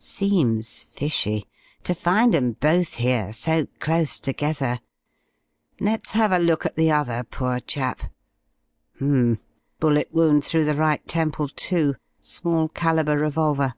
[0.00, 1.48] Seems fishy.
[1.82, 4.78] To find 'em both here so close together....
[5.80, 8.04] Let's have a look at the other poor chap....
[9.00, 9.34] Hmm.
[9.80, 11.96] Bullet wound through the right temple, too.
[12.20, 13.74] Small calibre revolver."